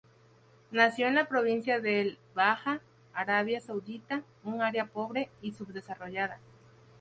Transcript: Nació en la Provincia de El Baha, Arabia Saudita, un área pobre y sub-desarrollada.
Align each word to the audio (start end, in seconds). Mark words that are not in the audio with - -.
Nació 0.71 1.05
en 1.05 1.13
la 1.13 1.25
Provincia 1.27 1.79
de 1.79 2.01
El 2.01 2.17
Baha, 2.33 2.81
Arabia 3.13 3.59
Saudita, 3.61 4.23
un 4.43 4.63
área 4.63 4.87
pobre 4.87 5.29
y 5.43 5.51
sub-desarrollada. 5.51 6.39